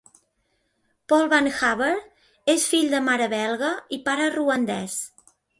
Paul 1.13 1.27
Van 1.33 1.49
Haver 1.57 1.91
és 2.55 2.65
fill 2.73 2.89
de 2.97 3.03
mare 3.11 3.31
belga 3.37 3.73
i 3.99 4.03
pare 4.09 4.33
ruandès. 4.39 5.01